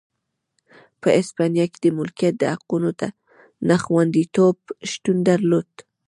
په 1.01 1.07
هسپانیا 1.17 1.65
کې 1.71 1.79
د 1.81 1.85
مالکیت 1.97 2.33
د 2.39 2.43
حقونو 2.53 2.89
نه 3.67 3.75
خوندیتوب 3.83 4.57
شتون 4.91 5.17
درلود. 5.29 5.71